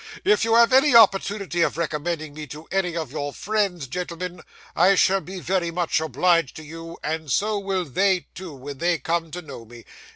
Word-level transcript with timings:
If 0.23 0.43
you 0.43 0.55
have 0.55 0.73
any 0.73 0.95
opportunity 0.95 1.61
of 1.61 1.77
recommending 1.77 2.33
me 2.33 2.47
to 2.47 2.65
any 2.71 2.97
of 2.97 3.11
your 3.11 3.31
friends, 3.35 3.85
gentlemen, 3.85 4.41
I 4.75 4.95
shall 4.95 5.21
be 5.21 5.39
very 5.39 5.69
much 5.69 5.99
obliged 5.99 6.55
to 6.55 6.63
you, 6.63 6.97
and 7.03 7.31
so 7.31 7.59
will 7.59 7.85
they 7.85 8.25
too, 8.33 8.55
when 8.55 8.79
they 8.79 8.97
come 8.97 9.29
to 9.29 9.43
know 9.43 9.63
me. 9.63 9.85